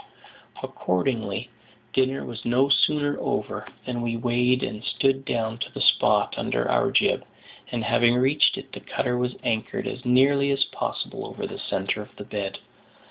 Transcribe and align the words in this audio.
Accordingly, 0.63 1.51
dinner 1.93 2.25
was 2.25 2.43
no 2.43 2.69
sooner 2.69 3.19
over 3.19 3.67
than 3.85 4.01
we 4.01 4.17
weighed 4.17 4.63
and 4.63 4.83
stood 4.83 5.25
down 5.25 5.59
to 5.59 5.71
the 5.71 5.79
spot 5.79 6.33
under 6.39 6.67
our 6.67 6.89
jib, 6.89 7.23
and 7.71 7.83
having 7.83 8.15
reached 8.15 8.57
it, 8.57 8.71
the 8.71 8.79
cutter 8.79 9.15
was 9.15 9.35
anchored 9.43 9.85
as 9.87 10.03
nearly 10.03 10.49
as 10.49 10.63
possible 10.65 11.27
over 11.27 11.45
the 11.45 11.59
centre 11.59 12.01
of 12.01 12.15
the 12.15 12.25
bed. 12.25 12.57